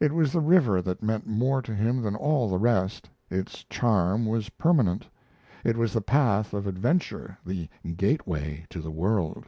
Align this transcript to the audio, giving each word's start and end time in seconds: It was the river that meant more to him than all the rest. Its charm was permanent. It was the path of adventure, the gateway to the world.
It 0.00 0.12
was 0.14 0.32
the 0.32 0.40
river 0.40 0.80
that 0.80 1.02
meant 1.02 1.26
more 1.26 1.60
to 1.60 1.74
him 1.74 2.00
than 2.00 2.16
all 2.16 2.48
the 2.48 2.56
rest. 2.56 3.10
Its 3.28 3.64
charm 3.68 4.24
was 4.24 4.48
permanent. 4.48 5.06
It 5.62 5.76
was 5.76 5.92
the 5.92 6.00
path 6.00 6.54
of 6.54 6.66
adventure, 6.66 7.36
the 7.44 7.68
gateway 7.98 8.64
to 8.70 8.80
the 8.80 8.90
world. 8.90 9.44